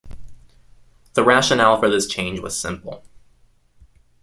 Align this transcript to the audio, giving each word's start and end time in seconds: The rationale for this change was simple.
The 1.13 1.23
rationale 1.23 1.77
for 1.79 1.87
this 1.87 2.07
change 2.07 2.39
was 2.39 2.59
simple. 2.59 3.03